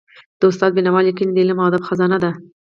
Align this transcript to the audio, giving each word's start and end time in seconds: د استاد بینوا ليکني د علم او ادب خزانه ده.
د 0.39 0.41
استاد 0.51 0.71
بینوا 0.77 1.01
ليکني 1.07 1.31
د 1.33 1.37
علم 1.43 1.57
او 1.61 1.67
ادب 1.69 1.83
خزانه 1.87 2.17
ده. 2.23 2.31